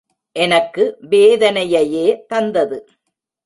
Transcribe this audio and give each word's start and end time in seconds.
எனக்கு 0.35 0.83
வேதனையையே 1.09 2.25
தந்தது. 2.25 2.79